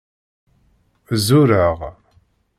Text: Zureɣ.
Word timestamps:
Zureɣ. 1.25 1.79